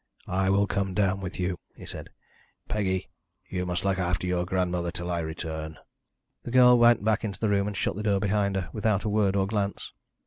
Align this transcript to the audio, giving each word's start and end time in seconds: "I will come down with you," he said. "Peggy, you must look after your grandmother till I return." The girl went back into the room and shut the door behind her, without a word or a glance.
"I 0.25 0.49
will 0.49 0.65
come 0.65 0.95
down 0.95 1.19
with 1.21 1.39
you," 1.39 1.59
he 1.75 1.85
said. 1.85 2.09
"Peggy, 2.67 3.11
you 3.47 3.67
must 3.67 3.85
look 3.85 3.99
after 3.99 4.25
your 4.25 4.45
grandmother 4.47 4.89
till 4.89 5.11
I 5.11 5.19
return." 5.19 5.77
The 6.41 6.49
girl 6.49 6.75
went 6.79 7.05
back 7.05 7.23
into 7.23 7.39
the 7.39 7.49
room 7.49 7.67
and 7.67 7.77
shut 7.77 7.95
the 7.95 8.01
door 8.01 8.19
behind 8.19 8.55
her, 8.55 8.71
without 8.73 9.03
a 9.03 9.09
word 9.09 9.35
or 9.35 9.43
a 9.43 9.47
glance. 9.47 9.93